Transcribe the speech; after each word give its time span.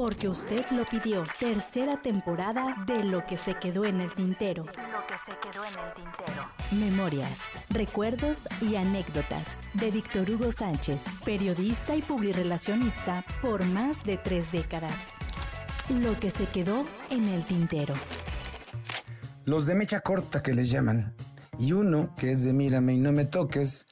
porque 0.00 0.30
usted 0.30 0.64
lo 0.70 0.86
pidió. 0.86 1.26
Tercera 1.38 2.00
temporada 2.00 2.74
de 2.86 3.04
Lo 3.04 3.26
que 3.26 3.36
se 3.36 3.52
quedó 3.56 3.84
en 3.84 4.00
el 4.00 4.10
tintero. 4.14 4.64
Lo 4.64 5.06
que 5.06 5.18
se 5.18 5.38
quedó 5.42 5.62
en 5.62 5.74
el 5.74 5.92
tintero. 5.92 6.48
Memorias, 6.70 7.58
recuerdos 7.68 8.48
y 8.62 8.76
anécdotas 8.76 9.60
de 9.74 9.90
Víctor 9.90 10.30
Hugo 10.30 10.52
Sánchez, 10.52 11.04
periodista 11.22 11.94
y 11.96 12.00
publirelacionista 12.00 13.26
por 13.42 13.62
más 13.66 14.02
de 14.02 14.16
tres 14.16 14.50
décadas. 14.50 15.16
Lo 15.90 16.18
que 16.18 16.30
se 16.30 16.46
quedó 16.46 16.86
en 17.10 17.28
el 17.28 17.44
tintero. 17.44 17.94
Los 19.44 19.66
de 19.66 19.74
mecha 19.74 20.00
corta 20.00 20.42
que 20.42 20.54
les 20.54 20.70
llaman. 20.70 21.14
Y 21.58 21.72
uno 21.72 22.14
que 22.16 22.32
es 22.32 22.42
de 22.42 22.54
mírame 22.54 22.94
y 22.94 22.98
no 22.98 23.12
me 23.12 23.26
toques. 23.26 23.86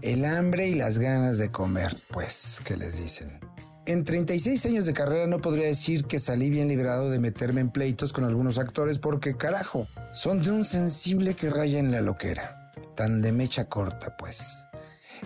El 0.00 0.26
hambre 0.26 0.68
y 0.68 0.76
las 0.76 0.98
ganas 0.98 1.38
de 1.38 1.50
comer, 1.50 1.96
pues, 2.12 2.62
que 2.64 2.76
les 2.76 2.98
dicen. 2.98 3.49
En 3.90 4.04
36 4.04 4.66
años 4.66 4.86
de 4.86 4.92
carrera 4.92 5.26
no 5.26 5.40
podría 5.40 5.66
decir 5.66 6.04
que 6.04 6.20
salí 6.20 6.48
bien 6.48 6.68
librado 6.68 7.10
de 7.10 7.18
meterme 7.18 7.60
en 7.60 7.70
pleitos 7.70 8.12
con 8.12 8.22
algunos 8.22 8.56
actores 8.56 9.00
porque 9.00 9.36
carajo, 9.36 9.88
son 10.12 10.42
de 10.42 10.52
un 10.52 10.64
sensible 10.64 11.34
que 11.34 11.50
raya 11.50 11.80
en 11.80 11.90
la 11.90 12.00
loquera. 12.00 12.70
Tan 12.94 13.20
de 13.20 13.32
mecha 13.32 13.64
corta, 13.64 14.16
pues. 14.16 14.64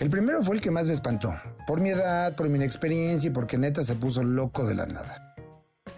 El 0.01 0.09
primero 0.09 0.43
fue 0.43 0.55
el 0.55 0.63
que 0.63 0.71
más 0.71 0.87
me 0.87 0.95
espantó, 0.95 1.35
por 1.67 1.83
mi 1.83 1.91
edad, 1.91 2.35
por 2.37 2.49
mi 2.49 2.57
inexperiencia 2.57 3.29
y 3.29 3.33
porque 3.35 3.59
neta 3.59 3.85
se 3.85 3.97
puso 3.97 4.25
loco 4.25 4.65
de 4.65 4.77
la 4.77 4.87
nada. 4.87 5.35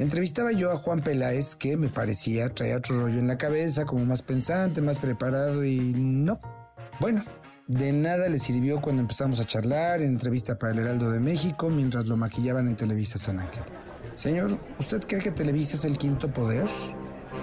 Entrevistaba 0.00 0.50
yo 0.50 0.72
a 0.72 0.76
Juan 0.76 1.02
Peláez, 1.02 1.54
que 1.54 1.76
me 1.76 1.88
parecía 1.88 2.52
traía 2.52 2.78
otro 2.78 3.00
rollo 3.00 3.20
en 3.20 3.28
la 3.28 3.38
cabeza, 3.38 3.84
como 3.84 4.04
más 4.06 4.22
pensante, 4.22 4.80
más 4.80 4.98
preparado 4.98 5.64
y 5.64 5.78
no. 5.78 6.36
Bueno, 6.98 7.22
de 7.66 7.92
nada 7.92 8.28
le 8.28 8.38
sirvió 8.38 8.80
cuando 8.80 9.02
empezamos 9.02 9.40
a 9.40 9.44
charlar 9.44 10.00
en 10.00 10.10
entrevista 10.10 10.58
para 10.58 10.72
el 10.72 10.78
Heraldo 10.78 11.10
de 11.10 11.20
México 11.20 11.68
mientras 11.68 12.06
lo 12.06 12.16
maquillaban 12.16 12.68
en 12.68 12.76
Televisa 12.76 13.18
San 13.18 13.40
Ángel. 13.40 13.64
Señor, 14.14 14.58
¿usted 14.78 15.04
cree 15.06 15.20
que 15.20 15.30
Televisa 15.30 15.76
es 15.76 15.84
el 15.84 15.98
quinto 15.98 16.32
poder? 16.32 16.66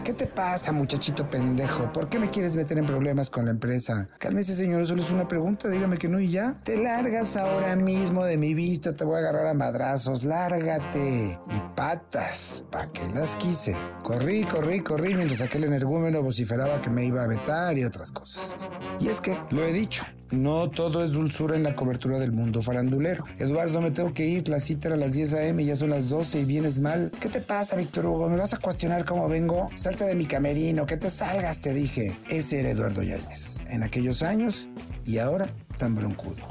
¿Qué 0.03 0.11
te 0.11 0.25
pasa, 0.25 0.71
muchachito 0.71 1.30
pendejo? 1.30 1.93
¿Por 1.93 2.09
qué 2.09 2.19
me 2.19 2.30
quieres 2.30 2.57
meter 2.57 2.77
en 2.77 2.85
problemas 2.85 3.30
con 3.30 3.45
la 3.45 3.52
empresa? 3.52 4.09
Cálmese, 4.17 4.55
señor, 4.55 4.85
solo 4.85 5.02
es 5.02 5.09
una 5.09 5.27
pregunta, 5.27 5.69
dígame 5.69 5.97
que 5.97 6.09
no 6.09 6.19
y 6.19 6.30
ya. 6.30 6.59
Te 6.63 6.75
largas 6.75 7.37
ahora 7.37 7.75
mismo 7.75 8.25
de 8.25 8.37
mi 8.37 8.53
vista, 8.53 8.95
te 8.95 9.05
voy 9.05 9.15
a 9.15 9.19
agarrar 9.19 9.47
a 9.47 9.53
madrazos, 9.53 10.23
lárgate. 10.23 11.39
Y 11.47 11.62
patas, 11.75 12.66
¿pa' 12.71 12.91
qué 12.91 13.02
las 13.13 13.35
quise? 13.35 13.75
Corrí, 14.03 14.43
corrí, 14.43 14.81
corrí 14.81 15.16
mientras 15.16 15.41
aquel 15.41 15.63
energúmeno 15.63 16.21
vociferaba 16.21 16.81
que 16.81 16.89
me 16.89 17.05
iba 17.05 17.23
a 17.23 17.27
vetar 17.27 17.77
y 17.77 17.83
otras 17.83 18.11
cosas. 18.11 18.55
Y 18.99 19.07
es 19.07 19.21
que, 19.21 19.38
lo 19.49 19.63
he 19.63 19.73
dicho, 19.73 20.03
no 20.31 20.69
todo 20.69 21.03
es 21.03 21.11
dulzura 21.11 21.55
en 21.55 21.63
la 21.63 21.73
cobertura 21.73 22.19
del 22.19 22.31
mundo 22.31 22.61
farandulero. 22.61 23.25
Eduardo, 23.39 23.81
me 23.81 23.91
tengo 23.91 24.13
que 24.13 24.25
ir, 24.25 24.47
la 24.49 24.59
cita 24.59 24.89
a 24.89 24.95
las 24.95 25.13
10 25.13 25.33
a.m. 25.33 25.65
ya 25.65 25.75
son 25.75 25.89
las 25.89 26.09
12 26.09 26.41
y 26.41 26.45
vienes 26.45 26.80
mal. 26.80 27.11
¿Qué 27.19 27.30
te 27.30 27.41
pasa, 27.41 27.75
Víctor 27.75 28.05
Hugo? 28.05 28.30
¿Me 28.30 28.37
vas 28.37 28.53
a 28.53 28.58
cuestionar 28.58 29.05
cómo 29.05 29.27
vengo? 29.27 29.69
Salte 29.75 30.05
de 30.05 30.15
mi 30.15 30.25
camerino, 30.25 30.85
que 30.85 30.97
te 30.97 31.09
salgas, 31.09 31.61
te 31.61 31.73
dije. 31.73 32.15
Ese 32.30 32.59
era 32.59 32.71
Eduardo 32.71 33.03
Yáñez. 33.03 33.61
En 33.69 33.83
aquellos 33.83 34.23
años 34.23 34.69
y 35.05 35.17
ahora 35.17 35.53
tan 35.77 35.95
broncudo. 35.95 36.47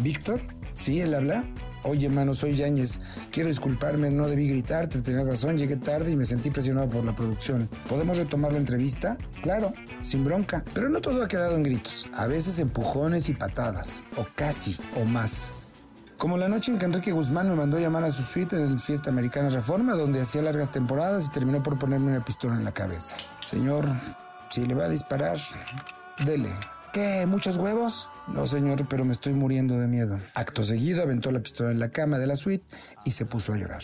¿Víctor? 0.00 0.40
¿Sí, 0.74 1.00
él 1.00 1.14
habla? 1.14 1.44
Oye, 1.84 2.06
hermano, 2.06 2.34
soy 2.34 2.56
Yáñez. 2.56 2.98
Quiero 3.30 3.50
disculparme, 3.50 4.10
no 4.10 4.26
debí 4.26 4.48
gritarte, 4.48 5.02
tenías 5.02 5.26
razón, 5.26 5.58
llegué 5.58 5.76
tarde 5.76 6.10
y 6.12 6.16
me 6.16 6.24
sentí 6.24 6.50
presionado 6.50 6.88
por 6.88 7.04
la 7.04 7.14
producción. 7.14 7.68
¿Podemos 7.88 8.16
retomar 8.16 8.52
la 8.52 8.58
entrevista? 8.58 9.18
Claro, 9.42 9.72
sin 10.00 10.24
bronca. 10.24 10.64
Pero 10.72 10.88
no 10.88 11.00
todo 11.00 11.22
ha 11.22 11.28
quedado 11.28 11.56
en 11.56 11.62
gritos. 11.62 12.08
A 12.14 12.26
veces 12.26 12.58
empujones 12.58 13.28
y 13.28 13.34
patadas. 13.34 14.02
O 14.16 14.26
casi, 14.34 14.78
o 15.00 15.04
más. 15.04 15.52
Como 16.16 16.38
la 16.38 16.48
noche 16.48 16.72
en 16.72 16.78
que 16.78 16.86
Enrique 16.86 17.12
Guzmán 17.12 17.50
me 17.50 17.54
mandó 17.54 17.78
llamar 17.78 18.04
a 18.04 18.10
su 18.10 18.22
suite 18.22 18.56
en 18.56 18.62
el 18.62 18.80
Fiesta 18.80 19.10
Americana 19.10 19.50
Reforma, 19.50 19.92
donde 19.94 20.22
hacía 20.22 20.40
largas 20.40 20.70
temporadas 20.70 21.26
y 21.26 21.30
terminó 21.32 21.62
por 21.62 21.78
ponerme 21.78 22.12
una 22.12 22.24
pistola 22.24 22.54
en 22.54 22.64
la 22.64 22.72
cabeza. 22.72 23.14
Señor, 23.44 23.84
si 24.48 24.64
le 24.64 24.74
va 24.74 24.84
a 24.84 24.88
disparar, 24.88 25.38
dele. 26.24 26.48
¿Qué? 26.94 27.26
¿Muchos 27.26 27.56
huevos? 27.56 28.08
No, 28.28 28.46
señor, 28.46 28.86
pero 28.88 29.04
me 29.04 29.14
estoy 29.14 29.34
muriendo 29.34 29.76
de 29.80 29.88
miedo. 29.88 30.20
Acto 30.32 30.62
seguido 30.62 31.02
aventó 31.02 31.32
la 31.32 31.40
pistola 31.40 31.72
en 31.72 31.80
la 31.80 31.88
cama 31.88 32.20
de 32.20 32.28
la 32.28 32.36
suite 32.36 32.64
y 33.04 33.10
se 33.10 33.26
puso 33.26 33.52
a 33.52 33.56
llorar. 33.56 33.82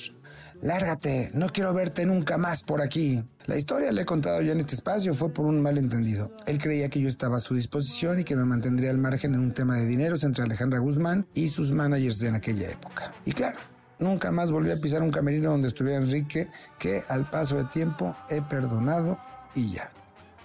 Lárgate, 0.62 1.32
no 1.34 1.48
quiero 1.48 1.74
verte 1.74 2.06
nunca 2.06 2.38
más 2.38 2.62
por 2.62 2.80
aquí. 2.80 3.24
La 3.46 3.56
historia 3.56 3.90
le 3.90 4.02
he 4.02 4.04
contado 4.04 4.40
ya 4.42 4.52
en 4.52 4.60
este 4.60 4.76
espacio, 4.76 5.12
fue 5.12 5.34
por 5.34 5.46
un 5.46 5.60
malentendido. 5.60 6.30
Él 6.46 6.60
creía 6.60 6.88
que 6.88 7.00
yo 7.00 7.08
estaba 7.08 7.38
a 7.38 7.40
su 7.40 7.56
disposición 7.56 8.20
y 8.20 8.24
que 8.24 8.36
me 8.36 8.44
mantendría 8.44 8.90
al 8.90 8.98
margen 8.98 9.34
en 9.34 9.40
un 9.40 9.50
tema 9.54 9.74
de 9.76 9.86
dineros 9.86 10.22
entre 10.22 10.44
Alejandra 10.44 10.78
Guzmán 10.78 11.26
y 11.34 11.48
sus 11.48 11.72
managers 11.72 12.22
en 12.22 12.36
aquella 12.36 12.70
época. 12.70 13.12
Y 13.24 13.32
claro, 13.32 13.58
nunca 13.98 14.30
más 14.30 14.52
volví 14.52 14.70
a 14.70 14.76
pisar 14.76 15.02
un 15.02 15.10
camerino 15.10 15.50
donde 15.50 15.66
estuviera 15.66 15.98
Enrique, 15.98 16.48
que 16.78 17.02
al 17.08 17.28
paso 17.28 17.56
de 17.56 17.64
tiempo 17.64 18.14
he 18.28 18.40
perdonado 18.40 19.18
y 19.56 19.72
ya. 19.72 19.90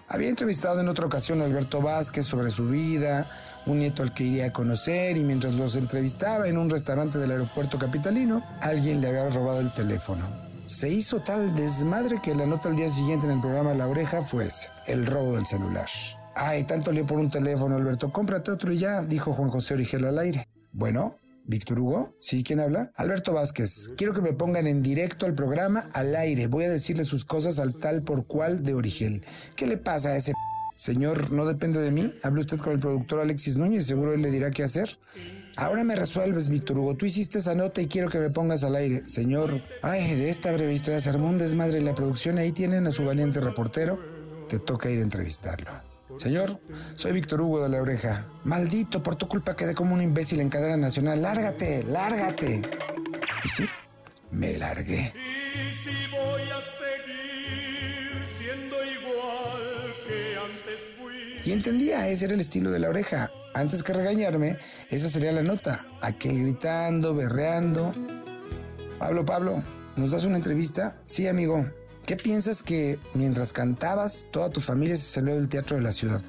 Había 0.08 0.30
entrevistado 0.30 0.82
en 0.82 0.88
otra 0.88 1.08
ocasión 1.08 1.42
a 1.42 1.46
Alberto 1.46 1.82
Vázquez 1.82 2.26
sobre 2.26 2.52
su 2.52 2.68
vida, 2.68 3.28
un 3.66 3.80
nieto 3.80 4.04
al 4.04 4.14
que 4.14 4.24
iría 4.24 4.48
a 4.48 4.54
conocer 4.54 5.18
y 5.18 5.24
mientras 5.24 5.56
los 5.56 5.76
entrevistaba 5.76 6.48
en 6.48 6.58
un 6.58 6.70
restaurante 6.70 7.18
del 7.18 7.32
aeropuerto 7.32 7.80
capitalino, 7.80 8.44
alguien 8.62 9.02
le 9.02 9.08
había 9.08 9.30
robado 9.30 9.62
el 9.62 9.74
teléfono. 9.74 10.28
Se 10.66 10.90
hizo 10.90 11.22
tal 11.22 11.56
desmadre 11.56 12.22
que 12.22 12.36
la 12.36 12.46
nota 12.46 12.70
al 12.70 12.76
día 12.76 12.90
siguiente 12.90 13.26
en 13.26 13.34
el 13.34 13.42
programa 13.42 13.74
La 13.74 13.88
Oreja 13.88 14.22
fue 14.22 14.48
ese, 14.48 14.70
el 14.86 15.08
robo 15.08 15.36
del 15.36 15.48
celular. 15.48 15.88
Ay, 16.36 16.66
tanto 16.66 16.92
lío 16.92 17.06
por 17.06 17.18
un 17.18 17.32
teléfono, 17.32 17.76
Alberto, 17.76 18.12
cómprate 18.12 18.52
otro 18.52 18.72
y 18.72 18.80
ya, 18.80 19.02
dijo 19.02 19.34
Juan 19.34 19.50
José 19.50 19.74
Origel 19.74 20.06
al 20.06 20.20
aire. 20.20 20.48
Bueno, 20.72 21.18
Víctor 21.48 21.80
Hugo, 21.80 22.16
¿sí? 22.20 22.44
¿Quién 22.44 22.60
habla? 22.60 22.92
Alberto 22.96 23.34
Vázquez. 23.34 23.92
Quiero 23.98 24.14
que 24.14 24.22
me 24.22 24.34
pongan 24.34 24.68
en 24.68 24.82
directo 24.82 25.26
al 25.26 25.36
programa 25.36 25.90
al 25.94 26.16
aire. 26.16 26.48
Voy 26.48 26.66
a 26.66 26.70
decirle 26.70 27.04
sus 27.04 27.26
cosas 27.26 27.60
al 27.60 27.76
tal 27.76 28.04
por 28.04 28.26
cual 28.26 28.64
de 28.64 28.74
Origel. 28.74 29.26
¿Qué 29.56 29.68
le 29.68 29.78
pasa 29.78 30.10
a 30.10 30.16
ese 30.16 30.32
p 30.32 30.38
Señor, 30.76 31.32
no 31.32 31.46
depende 31.46 31.80
de 31.80 31.92
mí. 31.92 32.14
Hable 32.22 32.42
usted 32.42 32.58
con 32.58 32.74
el 32.74 32.80
productor 32.80 33.22
Alexis 33.22 33.56
Núñez, 33.56 33.86
seguro 33.86 34.14
él 34.14 34.22
le 34.22 34.30
dirá 34.30 34.52
qué 34.52 34.64
hacer. 34.64 34.98
Ahora 35.56 35.86
me 35.86 35.96
resuelves, 35.96 36.50
Víctor 36.50 36.78
Hugo. 36.78 36.96
Tú 36.96 37.06
hiciste 37.06 37.40
esa 37.40 37.56
nota 37.56 37.82
y 37.82 37.88
quiero 37.88 38.10
que 38.10 38.20
me 38.20 38.30
pongas 38.30 38.66
al 38.66 38.76
aire. 38.76 39.08
Señor, 39.08 39.62
ay, 39.82 40.16
de 40.16 40.30
esta 40.30 40.52
breve 40.52 40.74
historia 40.74 41.00
se 41.00 41.10
armó 41.10 41.30
un 41.30 41.38
desmadre 41.38 41.80
la 41.80 41.96
producción. 41.96 42.38
Ahí 42.38 42.52
tienen 42.52 42.88
a 42.88 42.92
su 42.92 43.06
valiente 43.06 43.40
reportero. 43.40 43.98
Te 44.50 44.60
toca 44.60 44.90
ir 44.90 45.00
a 45.00 45.04
entrevistarlo. 45.04 45.95
Señor, 46.18 46.60
soy 46.96 47.12
Víctor 47.12 47.42
Hugo 47.42 47.62
de 47.62 47.70
la 47.70 47.82
Oreja. 47.82 48.26
Maldito, 48.44 49.04
por 49.04 49.16
tu 49.16 49.28
culpa 49.28 49.56
quedé 49.56 49.76
como 49.76 49.94
un 49.94 50.02
imbécil 50.02 50.40
en 50.40 50.50
cadena 50.50 50.78
nacional. 50.78 51.22
Lárgate, 51.22 51.84
lárgate. 51.84 52.62
Y 53.44 53.50
sí, 53.50 53.66
me 54.32 54.58
largué. 54.58 55.14
Y 55.14 55.76
si 55.84 56.12
voy 56.12 56.42
a 56.44 56.62
seguir 56.80 58.26
siendo 58.38 58.76
igual 58.84 59.94
que 60.08 60.38
antes 60.38 60.80
fui. 60.98 61.50
Y 61.50 61.52
entendía, 61.52 62.08
ese 62.08 62.26
era 62.26 62.34
el 62.34 62.42
estilo 62.42 62.72
de 62.72 62.80
la 62.80 62.90
oreja. 62.90 63.32
Antes 63.54 63.84
que 63.84 63.94
regañarme, 63.94 64.58
esa 64.90 65.10
sería 65.10 65.32
la 65.32 65.44
nota. 65.44 65.86
Aquel 66.02 66.42
gritando, 66.42 67.14
berreando. 67.14 67.94
Pablo, 69.00 69.26
Pablo, 69.26 69.64
¿nos 69.96 70.12
das 70.12 70.24
una 70.24 70.38
entrevista? 70.38 71.02
Sí, 71.06 71.28
amigo. 71.28 71.66
¿Qué 72.06 72.16
piensas 72.16 72.62
que 72.62 73.00
mientras 73.16 73.52
cantabas, 73.52 74.28
toda 74.30 74.52
tu 74.52 74.62
familia 74.62 74.96
se 74.96 75.06
salió 75.12 75.34
del 75.34 75.50
teatro 75.50 75.78
de 75.78 75.82
la 75.82 75.92
ciudad? 75.92 76.22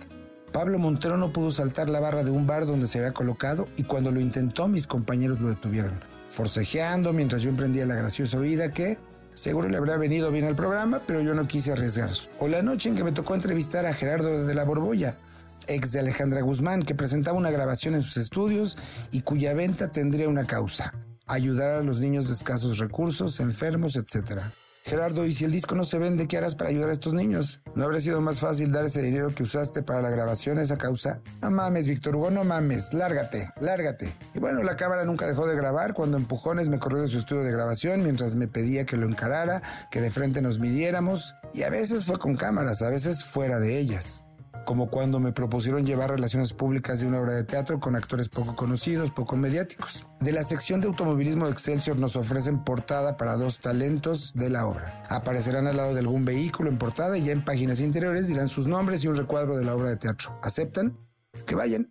Pablo 0.50 0.78
Montero 0.78 1.19
no 1.19 1.34
pudo 1.34 1.50
saltar 1.50 1.91
la 1.91 2.00
barra 2.00 2.25
de 2.25 2.31
un 2.31 2.47
bar 2.47 2.64
donde 2.64 2.87
se 2.87 2.98
había 2.98 3.12
colocado 3.12 3.69
y 3.76 3.82
cuando 3.82 4.10
lo 4.10 4.19
intentó 4.19 4.69
mis 4.69 4.86
compañeros 4.86 5.38
lo 5.38 5.50
detuvieron, 5.50 6.00
forcejeando 6.31 7.12
mientras 7.12 7.42
yo 7.42 7.50
emprendía 7.50 7.84
la 7.84 7.94
graciosa 7.94 8.38
vida 8.38 8.72
que 8.72 8.97
seguro 9.34 9.69
le 9.69 9.76
habría 9.76 9.98
venido 9.98 10.32
bien 10.32 10.47
al 10.47 10.56
programa, 10.56 11.03
pero 11.06 11.20
yo 11.20 11.34
no 11.34 11.47
quise 11.47 11.72
arriesgar. 11.72 12.09
O 12.38 12.48
la 12.48 12.62
noche 12.62 12.88
en 12.88 12.97
que 12.97 13.04
me 13.04 13.12
tocó 13.12 13.34
entrevistar 13.34 13.84
a 13.84 13.92
Gerardo 13.92 14.47
de 14.47 14.54
la 14.54 14.65
Borbolla, 14.65 15.19
ex 15.66 15.92
de 15.92 15.98
Alejandra 15.98 16.41
Guzmán, 16.41 16.84
que 16.84 16.94
presentaba 16.94 17.36
una 17.36 17.50
grabación 17.50 17.94
en 17.94 18.03
sus 18.03 18.16
estudios 18.16 18.78
y 19.12 19.20
cuya 19.20 19.53
venta 19.53 19.92
tendría 19.92 20.31
una 20.31 20.47
causa, 20.47 20.94
ayudar 21.26 21.69
a 21.69 21.82
los 21.82 22.00
niños 22.00 22.28
de 22.28 22.32
escasos 22.32 22.78
recursos, 22.78 23.41
enfermos, 23.41 23.97
etc. 23.97 24.41
Gerardo, 24.86 25.27
¿y 25.27 25.34
si 25.34 25.44
el 25.44 25.50
disco 25.50 25.74
no 25.74 25.84
se 25.84 25.98
vende, 25.98 26.28
qué 26.28 26.38
harás 26.38 26.54
para 26.54 26.71
ayudar 26.71 26.91
a 26.91 26.92
estos 26.92 27.12
niños? 27.12 27.60
¿No 27.74 27.84
habría 27.84 28.00
sido 28.00 28.21
más 28.21 28.38
fácil 28.38 28.71
dar 28.71 28.84
ese 28.84 29.03
dinero 29.03 29.34
que 29.34 29.42
usaste 29.42 29.83
para 29.83 30.00
la 30.00 30.10
grabación 30.10 30.59
a 30.59 30.62
esa 30.62 30.78
causa? 30.78 31.18
No 31.42 31.50
mames, 31.50 31.88
Víctor 31.88 32.15
Hugo, 32.15 32.30
no 32.30 32.44
mames, 32.44 32.94
lárgate, 32.94 33.50
lárgate. 33.59 34.15
Y 34.33 34.38
bueno, 34.38 34.62
la 34.62 34.77
cámara 34.77 35.04
nunca 35.04 35.27
dejó 35.27 35.48
de 35.48 35.56
grabar 35.56 35.92
cuando 35.92 36.16
empujones 36.16 36.68
me 36.68 36.78
corrió 36.78 37.03
de 37.03 37.09
su 37.09 37.18
estudio 37.18 37.42
de 37.42 37.50
grabación 37.50 38.04
mientras 38.04 38.36
me 38.36 38.47
pedía 38.47 38.86
que 38.86 38.97
lo 38.97 39.09
encarara, 39.09 39.60
que 39.91 40.00
de 40.00 40.12
frente 40.12 40.41
nos 40.41 40.60
midiéramos. 40.60 41.34
Y 41.53 41.65
a 41.65 41.71
veces 41.71 42.04
fue 42.04 42.21
con 42.21 42.36
cámaras, 42.36 42.83
a 42.83 42.88
veces 42.88 43.24
fuera 43.24 43.59
de 43.59 43.80
ellas 43.80 44.25
como 44.66 44.91
cuando 44.91 45.21
me 45.21 45.33
propusieron 45.33 45.86
llevar 45.86 46.10
relaciones 46.10 46.53
públicas 46.53 47.01
de 47.01 47.07
una 47.07 47.21
obra 47.21 47.33
de 47.33 47.45
teatro 47.45 47.80
con 47.80 47.97
actores 47.97 48.28
poco 48.28 48.54
conocidos, 48.54 49.10
poco 49.10 49.36
mediáticos. 49.36 50.07
De 50.21 50.33
la 50.33 50.42
sección 50.42 50.83
de 50.83 50.89
automovilismo 50.89 51.47
de 51.47 51.53
Excelsior 51.53 51.98
nos 51.98 52.16
ofrecen 52.16 52.63
portada 52.65 53.16
para 53.16 53.36
dos 53.36 53.60
talentos 53.60 54.34
de 54.34 54.51
la 54.51 54.66
obra. 54.66 55.03
Aparecerán 55.09 55.68
al 55.68 55.78
lado 55.78 55.95
de 55.95 56.01
algún 56.01 56.27
vehículo 56.27 56.68
en 56.68 56.77
portada 56.77 57.16
y 57.16 57.24
ya 57.24 57.33
en 57.33 57.45
páginas 57.45 57.80
interiores 57.80 58.27
dirán 58.27 58.48
sus 58.48 58.66
nombres 58.66 59.04
y 59.04 59.09
un 59.09 59.16
recuadro 59.16 59.57
de 59.57 59.65
la 59.65 59.74
obra 59.74 59.89
de 59.89 59.97
teatro. 59.97 60.39
¿Aceptan? 60.42 60.98
Que 61.47 61.54
vayan. 61.54 61.89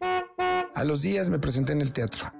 A 0.76 0.84
los 0.84 1.02
días 1.02 1.30
me 1.30 1.40
presenté 1.40 1.72
en 1.72 1.82
el 1.82 1.94
teatro. 1.94 2.32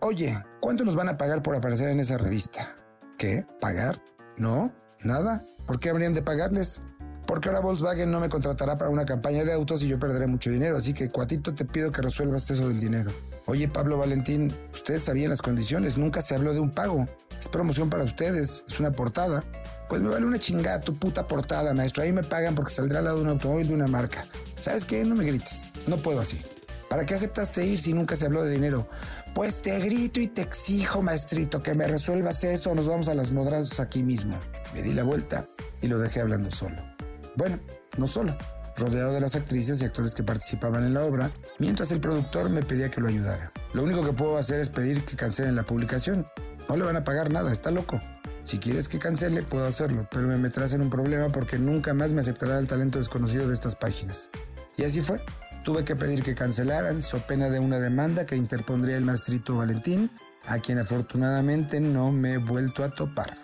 Oye, 0.00 0.42
¿cuánto 0.60 0.84
nos 0.84 0.96
van 0.96 1.10
a 1.10 1.18
pagar 1.18 1.42
por 1.42 1.54
aparecer 1.54 1.90
en 1.90 2.00
esa 2.00 2.16
revista? 2.16 2.74
¿Qué? 3.18 3.46
¿Pagar? 3.60 4.02
No, 4.38 4.72
nada. 5.04 5.44
¿Por 5.66 5.78
qué 5.78 5.90
habrían 5.90 6.14
de 6.14 6.22
pagarles? 6.22 6.80
Porque 7.26 7.48
ahora 7.48 7.60
Volkswagen 7.60 8.10
no 8.10 8.20
me 8.20 8.28
contratará 8.28 8.76
para 8.76 8.90
una 8.90 9.04
campaña 9.04 9.44
de 9.44 9.52
autos 9.52 9.82
y 9.82 9.88
yo 9.88 9.98
perderé 9.98 10.26
mucho 10.26 10.50
dinero. 10.50 10.76
Así 10.76 10.92
que, 10.92 11.08
cuatito, 11.08 11.54
te 11.54 11.64
pido 11.64 11.92
que 11.92 12.02
resuelvas 12.02 12.50
eso 12.50 12.68
del 12.68 12.80
dinero. 12.80 13.12
Oye, 13.46 13.68
Pablo 13.68 13.98
Valentín, 13.98 14.54
ustedes 14.72 15.02
sabían 15.02 15.30
las 15.30 15.42
condiciones, 15.42 15.96
nunca 15.96 16.22
se 16.22 16.34
habló 16.34 16.52
de 16.52 16.60
un 16.60 16.70
pago. 16.70 17.08
Es 17.38 17.48
promoción 17.48 17.90
para 17.90 18.04
ustedes, 18.04 18.64
es 18.68 18.78
una 18.78 18.92
portada. 18.92 19.44
Pues 19.88 20.00
me 20.00 20.10
vale 20.10 20.24
una 20.24 20.38
chingada 20.38 20.80
tu 20.80 20.96
puta 20.96 21.26
portada, 21.26 21.74
maestro. 21.74 22.02
Ahí 22.02 22.12
me 22.12 22.22
pagan 22.22 22.54
porque 22.54 22.72
saldrá 22.72 23.00
al 23.00 23.06
lado 23.06 23.16
de 23.18 23.22
un 23.24 23.28
automóvil 23.30 23.68
de 23.68 23.74
una 23.74 23.88
marca. 23.88 24.26
¿Sabes 24.60 24.84
qué? 24.84 25.04
No 25.04 25.14
me 25.14 25.24
grites. 25.24 25.72
No 25.86 25.96
puedo 25.96 26.20
así. 26.20 26.40
¿Para 26.88 27.04
qué 27.06 27.14
aceptaste 27.14 27.66
ir 27.66 27.80
si 27.80 27.94
nunca 27.94 28.16
se 28.16 28.26
habló 28.26 28.44
de 28.44 28.50
dinero? 28.50 28.86
Pues 29.34 29.62
te 29.62 29.78
grito 29.80 30.20
y 30.20 30.28
te 30.28 30.42
exijo, 30.42 31.02
maestrito, 31.02 31.62
que 31.62 31.74
me 31.74 31.86
resuelvas 31.88 32.44
eso 32.44 32.70
o 32.70 32.74
nos 32.74 32.86
vamos 32.86 33.08
a 33.08 33.14
las 33.14 33.32
modrazos 33.32 33.80
aquí 33.80 34.02
mismo. 34.02 34.38
Me 34.74 34.82
di 34.82 34.92
la 34.92 35.02
vuelta 35.02 35.46
y 35.80 35.88
lo 35.88 35.98
dejé 35.98 36.20
hablando 36.20 36.50
solo. 36.50 36.91
Bueno, 37.36 37.58
no 37.96 38.06
solo, 38.06 38.36
rodeado 38.76 39.12
de 39.12 39.20
las 39.20 39.36
actrices 39.36 39.80
y 39.80 39.84
actores 39.84 40.14
que 40.14 40.22
participaban 40.22 40.84
en 40.84 40.94
la 40.94 41.04
obra, 41.04 41.30
mientras 41.58 41.92
el 41.92 42.00
productor 42.00 42.50
me 42.50 42.62
pedía 42.62 42.90
que 42.90 43.00
lo 43.00 43.08
ayudara. 43.08 43.52
Lo 43.72 43.82
único 43.82 44.04
que 44.04 44.12
puedo 44.12 44.36
hacer 44.36 44.60
es 44.60 44.70
pedir 44.70 45.04
que 45.04 45.16
cancelen 45.16 45.56
la 45.56 45.62
publicación. 45.62 46.26
No 46.68 46.76
le 46.76 46.84
van 46.84 46.96
a 46.96 47.04
pagar 47.04 47.30
nada, 47.30 47.52
está 47.52 47.70
loco. 47.70 48.00
Si 48.44 48.58
quieres 48.58 48.88
que 48.88 48.98
cancele, 48.98 49.42
puedo 49.42 49.66
hacerlo, 49.66 50.08
pero 50.10 50.26
me 50.26 50.36
meterás 50.36 50.72
en 50.72 50.82
un 50.82 50.90
problema 50.90 51.28
porque 51.28 51.58
nunca 51.58 51.94
más 51.94 52.12
me 52.12 52.20
aceptará 52.20 52.58
el 52.58 52.66
talento 52.66 52.98
desconocido 52.98 53.46
de 53.46 53.54
estas 53.54 53.76
páginas. 53.76 54.30
Y 54.76 54.84
así 54.84 55.00
fue. 55.00 55.20
Tuve 55.64 55.84
que 55.84 55.94
pedir 55.94 56.24
que 56.24 56.34
cancelaran, 56.34 57.02
so 57.02 57.18
pena 57.18 57.48
de 57.48 57.60
una 57.60 57.78
demanda 57.78 58.26
que 58.26 58.34
interpondría 58.34 58.96
el 58.96 59.04
maestrito 59.04 59.56
Valentín, 59.56 60.10
a 60.44 60.58
quien 60.58 60.78
afortunadamente 60.78 61.78
no 61.78 62.10
me 62.10 62.34
he 62.34 62.38
vuelto 62.38 62.82
a 62.82 62.90
topar. 62.90 63.38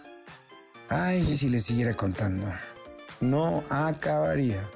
Ay, 0.88 1.36
si 1.36 1.48
le 1.48 1.60
siguiera 1.60 1.94
contando. 1.94 2.52
No 3.20 3.64
acabaría. 3.68 4.68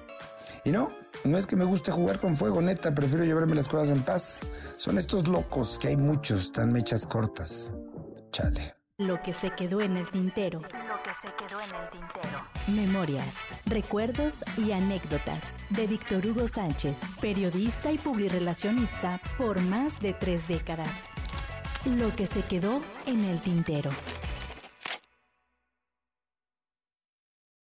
Y 0.64 0.70
no, 0.70 0.92
no 1.24 1.38
es 1.38 1.46
que 1.46 1.56
me 1.56 1.64
guste 1.64 1.92
jugar 1.92 2.18
con 2.18 2.36
fuego, 2.36 2.60
neta, 2.60 2.94
prefiero 2.94 3.24
llevarme 3.24 3.54
las 3.54 3.68
cosas 3.68 3.90
en 3.90 4.02
paz. 4.02 4.40
Son 4.76 4.98
estos 4.98 5.28
locos, 5.28 5.78
que 5.78 5.88
hay 5.88 5.96
muchos, 5.96 6.52
tan 6.52 6.72
mechas 6.72 7.06
cortas. 7.06 7.72
Chale. 8.32 8.74
Lo 8.98 9.22
que 9.22 9.34
se 9.34 9.50
quedó 9.50 9.80
en 9.80 9.96
el 9.96 10.10
tintero. 10.10 10.60
Lo 10.60 11.02
que 11.02 11.14
se 11.14 11.28
quedó 11.36 11.60
en 11.60 11.74
el 11.74 11.90
tintero. 11.90 12.46
Memorias, 12.68 13.54
recuerdos 13.66 14.44
y 14.56 14.72
anécdotas 14.72 15.58
de 15.70 15.86
Víctor 15.86 16.26
Hugo 16.26 16.46
Sánchez, 16.46 17.00
periodista 17.20 17.90
y 17.90 17.98
publirelacionista 17.98 19.20
por 19.38 19.60
más 19.62 20.00
de 20.00 20.12
tres 20.12 20.46
décadas. 20.46 21.10
Lo 21.84 22.14
que 22.14 22.26
se 22.26 22.42
quedó 22.42 22.80
en 23.06 23.24
el 23.24 23.40
tintero. 23.40 23.90